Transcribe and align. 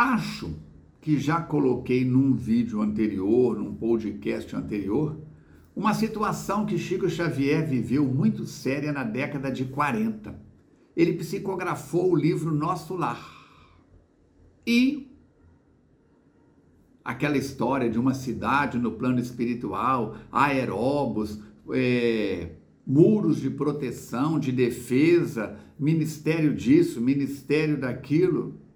Acho 0.00 0.54
que 0.98 1.18
já 1.18 1.42
coloquei 1.42 2.06
num 2.06 2.32
vídeo 2.32 2.80
anterior, 2.80 3.58
num 3.58 3.74
podcast 3.74 4.56
anterior, 4.56 5.20
uma 5.76 5.92
situação 5.92 6.64
que 6.64 6.78
Chico 6.78 7.06
Xavier 7.06 7.68
viveu 7.68 8.06
muito 8.06 8.46
séria 8.46 8.94
na 8.94 9.04
década 9.04 9.52
de 9.52 9.66
40. 9.66 10.40
Ele 10.96 11.12
psicografou 11.12 12.12
o 12.12 12.16
livro 12.16 12.50
Nosso 12.50 12.96
Lar. 12.96 13.22
E 14.66 15.14
aquela 17.04 17.36
história 17.36 17.90
de 17.90 17.98
uma 17.98 18.14
cidade 18.14 18.78
no 18.78 18.92
plano 18.92 19.20
espiritual, 19.20 20.16
aeróbos, 20.32 21.42
é, 21.74 22.52
muros 22.86 23.38
de 23.38 23.50
proteção, 23.50 24.40
de 24.40 24.50
defesa, 24.50 25.58
ministério 25.78 26.54
disso, 26.54 27.02
ministério 27.02 27.78
daquilo. 27.78 28.69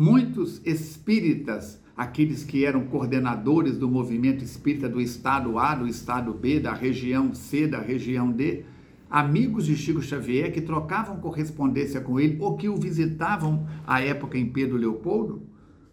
Muitos 0.00 0.64
espíritas, 0.64 1.82
aqueles 1.96 2.44
que 2.44 2.64
eram 2.64 2.86
coordenadores 2.86 3.76
do 3.76 3.88
movimento 3.88 4.44
espírita 4.44 4.88
do 4.88 5.00
estado 5.00 5.58
A, 5.58 5.74
do 5.74 5.88
estado 5.88 6.32
B, 6.32 6.60
da 6.60 6.72
região 6.72 7.34
C, 7.34 7.66
da 7.66 7.80
região 7.80 8.30
D, 8.30 8.64
amigos 9.10 9.66
de 9.66 9.76
Chico 9.76 10.00
Xavier 10.00 10.52
que 10.52 10.60
trocavam 10.60 11.18
correspondência 11.18 12.00
com 12.00 12.20
ele 12.20 12.38
ou 12.40 12.56
que 12.56 12.68
o 12.68 12.76
visitavam 12.76 13.66
à 13.84 14.00
época 14.00 14.38
em 14.38 14.48
Pedro 14.48 14.76
Leopoldo, 14.76 15.42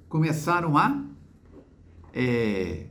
começaram 0.07 0.77
a 0.77 1.03
é, 2.13 2.85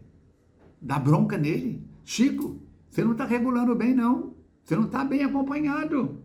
dar 0.83 0.98
bronca 0.98 1.38
nele. 1.38 1.80
Chico, 2.02 2.60
você 2.91 3.05
não 3.05 3.12
está 3.12 3.24
regulando 3.24 3.72
bem, 3.77 3.94
não. 3.94 4.34
Você 4.64 4.74
não 4.74 4.86
está 4.86 5.05
bem 5.05 5.22
acompanhado. 5.22 6.20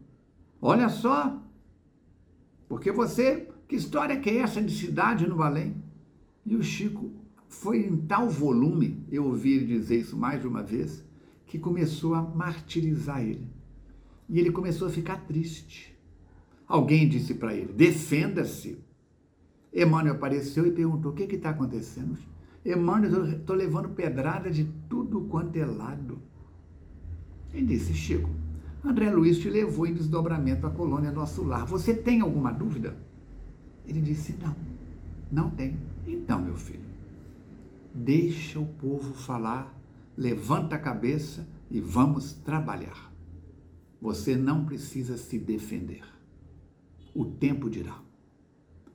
Olha 0.59 0.89
só. 0.89 1.39
Porque 2.67 2.91
você 2.91 3.49
que 3.69 3.75
história 3.75 4.19
que 4.19 4.31
é 4.31 4.37
essa 4.39 4.59
de 4.59 4.75
cidade 4.75 5.27
no 5.27 5.43
além? 5.43 5.75
E 6.43 6.55
o 6.55 6.63
Chico 6.63 7.11
foi 7.47 7.85
em 7.85 7.97
tal 7.97 8.27
volume, 8.27 9.05
eu 9.11 9.25
ouvi 9.25 9.53
ele 9.53 9.67
dizer 9.67 9.99
isso 9.99 10.17
mais 10.17 10.41
de 10.41 10.47
uma 10.47 10.63
vez, 10.63 11.05
que 11.45 11.59
começou 11.59 12.15
a 12.15 12.21
martirizar 12.23 13.21
ele. 13.21 13.47
E 14.27 14.39
ele 14.39 14.51
começou 14.51 14.87
a 14.87 14.91
ficar 14.91 15.17
triste. 15.27 15.95
Alguém 16.67 17.07
disse 17.07 17.35
para 17.35 17.53
ele: 17.53 17.71
defenda-se. 17.71 18.79
Emmanuel 19.71 20.15
apareceu 20.15 20.65
e 20.65 20.71
perguntou: 20.71 21.11
o 21.11 21.15
que 21.15 21.35
está 21.35 21.51
acontecendo? 21.51 22.17
Emmanuel, 22.65 23.37
estou 23.37 23.55
levando 23.55 23.89
pedrada 23.89 24.49
de 24.49 24.65
tudo 24.89 25.21
quanto 25.25 25.55
é 25.57 25.65
lado. 25.65 26.19
Ele 27.53 27.67
disse: 27.67 27.93
Chico, 27.93 28.31
André 28.83 29.11
Luiz 29.11 29.37
te 29.37 29.47
levou 29.47 29.85
em 29.85 29.93
desdobramento 29.93 30.65
à 30.65 30.71
colônia 30.71 31.11
Nosso 31.11 31.43
Lar. 31.43 31.67
Você 31.67 31.93
tem 31.93 32.21
alguma 32.21 32.51
dúvida? 32.51 32.97
Ele 33.89 34.01
disse: 34.01 34.35
Não, 34.39 34.55
não 35.31 35.49
tem. 35.49 35.75
Então, 36.05 36.39
meu 36.39 36.55
filho, 36.55 36.85
deixa 37.93 38.59
o 38.59 38.65
povo 38.65 39.15
falar, 39.15 39.75
levanta 40.15 40.75
a 40.75 40.79
cabeça 40.79 41.47
e 41.71 41.81
vamos 41.81 42.33
trabalhar. 42.33 43.11
Você 43.99 44.37
não 44.37 44.63
precisa 44.63 45.17
se 45.17 45.39
defender. 45.39 46.03
O 47.15 47.25
tempo 47.25 47.67
dirá. 47.67 47.99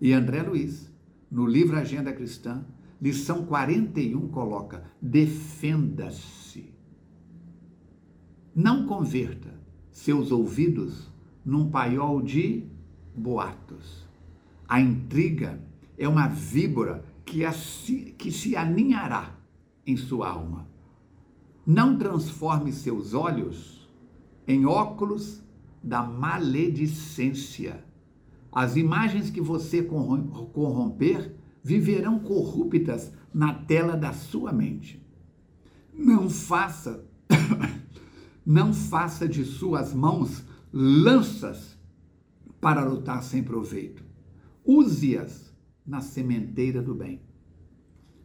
E 0.01 0.13
André 0.13 0.43
Luiz, 0.43 0.91
no 1.29 1.45
livro 1.45 1.77
Agenda 1.77 2.13
Cristã, 2.13 2.65
lição 3.03 3.45
41, 3.47 4.29
coloca: 4.29 4.85
defenda-se. 5.03 6.73
Não 8.55 8.87
converta 8.87 9.53
seus 9.91 10.31
ouvidos 10.31 11.11
num 11.45 11.69
paiol 11.69 12.23
de 12.23 12.69
boatos 13.17 14.05
a 14.69 14.81
intriga 14.81 15.61
é 15.97 16.09
uma 16.09 16.27
víbora 16.27 17.05
que, 17.25 17.45
assim, 17.45 18.15
que 18.17 18.31
se 18.31 18.57
aninhará 18.57 19.37
em 19.87 19.97
sua 19.97 20.29
alma. 20.29 20.69
Não 21.67 21.97
transforme 21.97 22.73
seus 22.73 23.15
olhos 23.15 23.89
em 24.47 24.67
óculos 24.67 25.43
da 25.83 26.03
maledicência. 26.03 27.85
As 28.53 28.77
imagens 28.77 29.31
que 29.31 29.41
você 29.41 29.83
corromper 29.83 31.35
viverão 31.63 32.19
corruptas 32.19 33.13
na 33.33 33.55
tela 33.55 33.97
da 33.97 34.13
sua 34.13 34.53
mente. 34.53 35.03
Não 35.93 36.29
faça, 36.29 37.05
não 38.45 38.73
faça 38.73 39.29
de 39.29 39.45
suas 39.45 39.95
mãos 39.95 40.45
lanças 40.73 41.79
para 42.61 42.85
lutar 42.85 43.23
sem 43.23 43.43
proveito 43.43 44.14
use-as 44.65 45.53
na 45.87 46.01
sementeira 46.01 46.81
do 46.81 46.95
bem. 46.95 47.21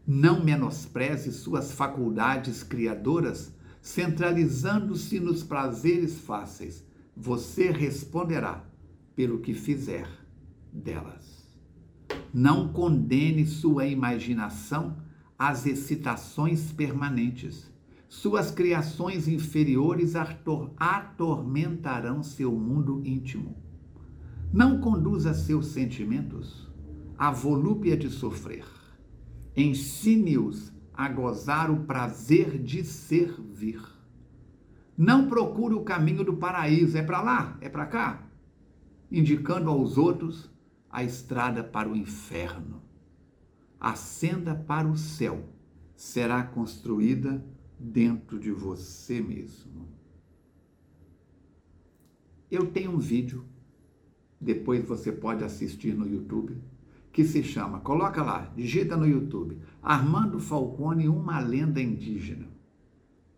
Não 0.08 0.44
menospreze 0.44 1.32
suas 1.32 1.74
faculdades 1.74 2.64
criadoras, 2.64 3.54
centralizando-se 3.82 5.20
nos 5.20 5.44
prazeres 5.44 6.20
fáceis. 6.20 6.84
Você 7.16 7.70
responderá 7.70 8.66
pelo 9.16 9.40
que 9.40 9.54
fizer 9.54 10.10
delas. 10.72 11.48
Não 12.34 12.72
condene 12.72 13.46
sua 13.46 13.86
imaginação 13.86 14.98
às 15.38 15.66
excitações 15.66 16.72
permanentes. 16.72 17.70
Suas 18.08 18.50
criações 18.50 19.28
inferiores 19.28 20.14
atormentarão 20.78 22.24
seu 22.24 22.52
mundo 22.52 23.02
íntimo 23.06 23.69
não 24.52 24.80
conduza 24.80 25.34
seus 25.34 25.68
sentimentos 25.68 26.68
à 27.18 27.32
volúpia 27.32 27.96
de 27.96 28.10
sofrer. 28.10 28.66
Ensine-os 29.56 30.74
a 30.94 31.08
gozar 31.08 31.70
o 31.70 31.86
prazer 31.86 32.62
de 32.62 32.84
servir. 32.84 33.82
Não 34.98 35.30
procure 35.30 35.76
o 35.76 35.84
caminho 35.84 36.24
do 36.24 36.38
paraíso, 36.38 36.98
é 36.98 37.04
para 37.04 37.22
lá, 37.22 37.58
é 37.62 37.70
para 37.70 37.86
cá, 37.86 38.28
indicando 39.12 39.70
aos 39.70 39.98
outros 39.98 40.50
a 40.90 41.04
estrada 41.04 41.64
para 41.64 41.88
o 41.88 41.96
inferno. 41.96 42.82
A 43.80 43.96
senda 43.96 44.56
para 44.56 44.88
o 44.88 44.98
céu 44.98 45.48
será 45.96 46.44
construída 46.44 47.46
dentro 47.80 48.40
de 48.40 48.52
você 48.52 49.22
mesmo. 49.22 49.88
Eu 52.52 52.66
tenho 52.72 52.92
um 52.92 53.00
vídeo 53.00 53.46
depois 54.40 54.86
você 54.86 55.12
pode 55.12 55.44
assistir 55.44 55.94
no 55.94 56.08
YouTube, 56.08 56.56
que 57.12 57.26
se 57.26 57.44
chama, 57.44 57.80
coloca 57.80 58.24
lá, 58.24 58.52
digita 58.56 58.96
no 58.96 59.06
YouTube, 59.06 59.58
Armando 59.82 60.40
Falcone, 60.40 61.10
uma 61.10 61.40
lenda 61.40 61.82
indígena. 61.82 62.48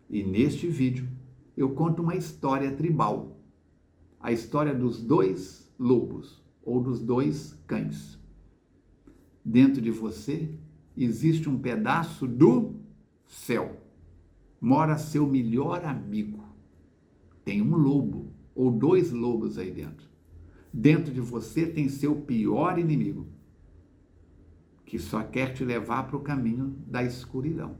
E 0.08 0.22
neste 0.22 0.66
vídeo 0.68 1.08
eu 1.56 1.70
conto 1.70 2.02
uma 2.02 2.14
história 2.14 2.70
tribal, 2.72 3.40
a 4.20 4.30
história 4.30 4.74
dos 4.74 5.02
dois 5.02 5.72
lobos 5.78 6.40
ou 6.62 6.80
dos 6.80 7.00
dois 7.00 7.58
cães. 7.66 8.18
Dentro 9.44 9.82
de 9.82 9.90
você 9.90 10.54
existe 10.96 11.48
um 11.48 11.58
pedaço 11.58 12.26
do 12.28 12.76
céu. 13.26 13.80
Mora 14.60 14.96
seu 14.96 15.26
melhor 15.26 15.84
amigo. 15.84 16.44
Tem 17.44 17.60
um 17.60 17.74
lobo 17.74 18.32
ou 18.54 18.70
dois 18.70 19.10
lobos 19.10 19.58
aí 19.58 19.72
dentro. 19.72 20.11
Dentro 20.72 21.12
de 21.12 21.20
você 21.20 21.66
tem 21.66 21.88
seu 21.88 22.16
pior 22.16 22.78
inimigo, 22.78 23.26
que 24.86 24.98
só 24.98 25.22
quer 25.22 25.52
te 25.52 25.64
levar 25.64 26.06
para 26.06 26.16
o 26.16 26.20
caminho 26.20 26.76
da 26.86 27.02
escuridão. 27.02 27.76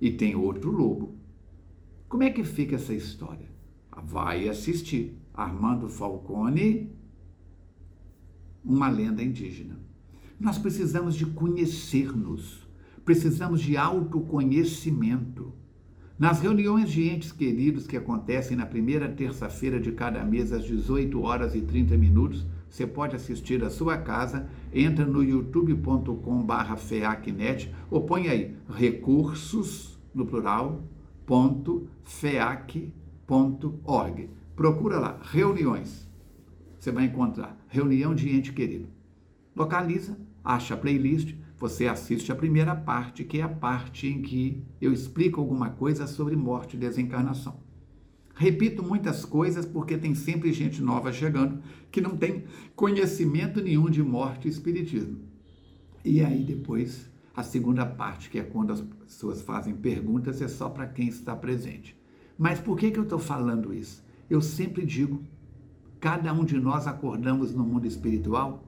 E 0.00 0.10
tem 0.10 0.34
outro 0.34 0.70
lobo. 0.70 1.16
Como 2.08 2.22
é 2.22 2.30
que 2.30 2.44
fica 2.44 2.76
essa 2.76 2.94
história? 2.94 3.48
Vai 4.04 4.48
assistir. 4.48 5.16
Armando 5.34 5.88
Falcone, 5.88 6.92
uma 8.64 8.88
lenda 8.88 9.22
indígena. 9.22 9.78
Nós 10.38 10.58
precisamos 10.58 11.14
de 11.14 11.26
conhecer-nos, 11.26 12.68
precisamos 13.04 13.60
de 13.60 13.76
autoconhecimento. 13.76 15.47
Nas 16.18 16.40
reuniões 16.40 16.90
de 16.90 17.08
entes 17.08 17.30
queridos 17.30 17.86
que 17.86 17.96
acontecem 17.96 18.56
na 18.56 18.66
primeira 18.66 19.08
terça-feira 19.08 19.78
de 19.78 19.92
cada 19.92 20.24
mês, 20.24 20.52
às 20.52 20.64
18 20.64 21.22
horas 21.22 21.54
e 21.54 21.60
30 21.60 21.96
minutos, 21.96 22.44
você 22.68 22.84
pode 22.84 23.14
assistir 23.14 23.60
da 23.60 23.70
sua 23.70 23.96
casa, 23.96 24.50
entra 24.74 25.06
no 25.06 25.22
youtube.com.br 25.22 26.76
feacnet 26.76 27.72
ou 27.88 28.02
põe 28.02 28.26
aí 28.26 28.56
recursos, 28.68 29.96
no 30.12 30.26
plural, 30.26 30.82
ponto, 31.24 31.86
feac.org. 32.02 32.90
Procura 34.56 34.98
lá, 34.98 35.20
reuniões. 35.22 36.10
Você 36.80 36.90
vai 36.90 37.04
encontrar 37.04 37.56
reunião 37.68 38.12
de 38.12 38.28
ente 38.34 38.52
querido. 38.52 38.88
Localiza, 39.54 40.18
acha 40.42 40.74
a 40.74 40.76
playlist, 40.76 41.36
você 41.58 41.86
assiste 41.86 42.30
a 42.30 42.36
primeira 42.36 42.74
parte, 42.74 43.24
que 43.24 43.38
é 43.38 43.42
a 43.42 43.48
parte 43.48 44.06
em 44.06 44.22
que 44.22 44.62
eu 44.80 44.92
explico 44.92 45.40
alguma 45.40 45.70
coisa 45.70 46.06
sobre 46.06 46.36
morte 46.36 46.76
e 46.76 46.80
desencarnação. 46.80 47.60
Repito 48.34 48.84
muitas 48.84 49.24
coisas 49.24 49.66
porque 49.66 49.98
tem 49.98 50.14
sempre 50.14 50.52
gente 50.52 50.80
nova 50.80 51.12
chegando 51.12 51.60
que 51.90 52.00
não 52.00 52.16
tem 52.16 52.44
conhecimento 52.76 53.60
nenhum 53.60 53.90
de 53.90 54.00
morte 54.02 54.46
e 54.46 54.50
espiritismo. 54.50 55.18
E 56.04 56.24
aí 56.24 56.44
depois 56.44 57.10
a 57.34 57.42
segunda 57.42 57.84
parte, 57.84 58.30
que 58.30 58.38
é 58.38 58.42
quando 58.42 58.72
as 58.72 58.80
pessoas 58.80 59.42
fazem 59.42 59.74
perguntas, 59.74 60.40
é 60.40 60.48
só 60.48 60.68
para 60.68 60.86
quem 60.86 61.08
está 61.08 61.34
presente. 61.34 61.96
Mas 62.36 62.60
por 62.60 62.76
que, 62.76 62.90
que 62.90 62.98
eu 62.98 63.04
estou 63.04 63.18
falando 63.18 63.74
isso? 63.74 64.04
Eu 64.30 64.40
sempre 64.40 64.84
digo, 64.84 65.22
cada 66.00 66.32
um 66.32 66.44
de 66.44 66.58
nós 66.58 66.86
acordamos 66.86 67.52
no 67.52 67.64
mundo 67.64 67.86
espiritual 67.86 68.64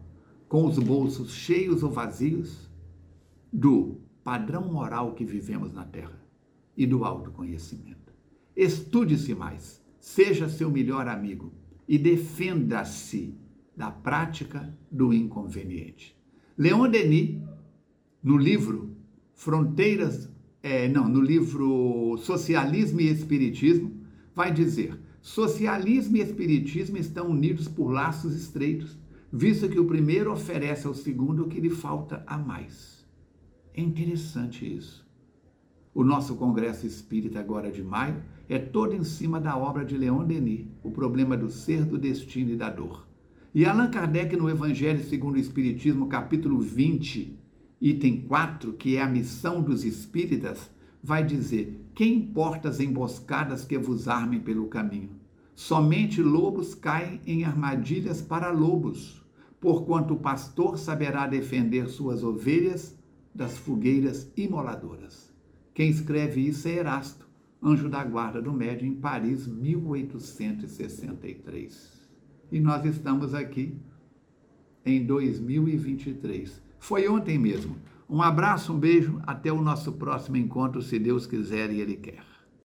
com 0.48 0.66
os 0.66 0.78
bolsos 0.78 1.32
cheios 1.32 1.82
ou 1.82 1.90
vazios 1.90 2.69
do 3.52 4.00
padrão 4.22 4.70
moral 4.70 5.14
que 5.14 5.24
vivemos 5.24 5.72
na 5.72 5.84
Terra 5.84 6.20
e 6.76 6.86
do 6.86 7.04
autoconhecimento. 7.04 8.12
Estude-se 8.56 9.34
mais, 9.34 9.82
seja 9.98 10.48
seu 10.48 10.70
melhor 10.70 11.08
amigo 11.08 11.52
e 11.88 11.98
defenda-se 11.98 13.34
da 13.76 13.90
prática 13.90 14.76
do 14.90 15.12
inconveniente. 15.12 16.16
Leon 16.56 16.88
Denis, 16.88 17.40
no 18.22 18.36
livro 18.36 18.94
Fronteiras, 19.34 20.30
é, 20.62 20.86
não, 20.88 21.08
no 21.08 21.20
livro 21.20 22.18
Socialismo 22.18 23.00
e 23.00 23.08
Espiritismo, 23.08 23.92
vai 24.34 24.52
dizer: 24.52 24.98
socialismo 25.20 26.18
e 26.18 26.20
espiritismo 26.20 26.98
estão 26.98 27.28
unidos 27.28 27.66
por 27.68 27.90
laços 27.90 28.34
estreitos, 28.34 28.98
visto 29.32 29.68
que 29.68 29.78
o 29.78 29.86
primeiro 29.86 30.32
oferece 30.32 30.86
ao 30.86 30.94
segundo 30.94 31.44
o 31.44 31.48
que 31.48 31.60
lhe 31.60 31.70
falta 31.70 32.22
a 32.26 32.36
mais. 32.36 32.99
É 33.72 33.80
interessante 33.80 34.66
isso. 34.66 35.08
O 35.94 36.02
nosso 36.02 36.34
Congresso 36.34 36.86
Espírita, 36.86 37.38
agora 37.38 37.70
de 37.70 37.82
maio, 37.82 38.22
é 38.48 38.58
todo 38.58 38.94
em 38.94 39.04
cima 39.04 39.40
da 39.40 39.56
obra 39.56 39.84
de 39.84 39.96
Leon 39.96 40.24
Denis, 40.24 40.66
O 40.82 40.90
Problema 40.90 41.36
do 41.36 41.48
Ser, 41.48 41.84
do 41.84 41.96
Destino 41.96 42.50
e 42.50 42.56
da 42.56 42.68
Dor. 42.68 43.06
E 43.54 43.64
Allan 43.64 43.90
Kardec, 43.90 44.36
no 44.36 44.50
Evangelho 44.50 45.04
segundo 45.04 45.36
o 45.36 45.40
Espiritismo, 45.40 46.08
capítulo 46.08 46.58
20, 46.58 47.38
item 47.80 48.22
4, 48.22 48.72
que 48.74 48.96
é 48.96 49.02
a 49.02 49.08
missão 49.08 49.62
dos 49.62 49.84
espíritas, 49.84 50.70
vai 51.02 51.24
dizer: 51.24 51.80
Que 51.94 52.04
importa 52.04 52.68
as 52.68 52.80
emboscadas 52.80 53.64
que 53.64 53.78
vos 53.78 54.08
armem 54.08 54.40
pelo 54.40 54.66
caminho? 54.66 55.10
Somente 55.54 56.22
lobos 56.22 56.74
caem 56.74 57.20
em 57.26 57.44
armadilhas 57.44 58.20
para 58.20 58.50
lobos, 58.50 59.24
porquanto 59.60 60.14
o 60.14 60.20
pastor 60.20 60.78
saberá 60.78 61.26
defender 61.26 61.88
suas 61.88 62.24
ovelhas 62.24 62.99
das 63.34 63.58
fogueiras 63.58 64.30
imoladoras. 64.36 65.34
Quem 65.74 65.88
escreve 65.88 66.40
isso 66.40 66.68
é 66.68 66.72
Erasto, 66.72 67.26
anjo 67.62 67.88
da 67.88 68.04
guarda 68.04 68.42
do 68.42 68.52
médio 68.52 68.86
em 68.86 68.94
Paris, 68.94 69.46
1863. 69.46 72.00
E 72.50 72.60
nós 72.60 72.84
estamos 72.84 73.32
aqui 73.34 73.78
em 74.84 75.04
2023. 75.04 76.60
Foi 76.78 77.08
ontem 77.08 77.38
mesmo. 77.38 77.76
Um 78.08 78.22
abraço, 78.22 78.72
um 78.72 78.78
beijo, 78.78 79.20
até 79.24 79.52
o 79.52 79.62
nosso 79.62 79.92
próximo 79.92 80.36
encontro, 80.36 80.82
se 80.82 80.98
Deus 80.98 81.26
quiser 81.26 81.70
e 81.70 81.80
Ele 81.80 81.94
quer. 81.96 82.29